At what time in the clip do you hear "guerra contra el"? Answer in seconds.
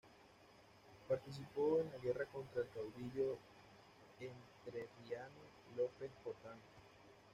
1.99-2.69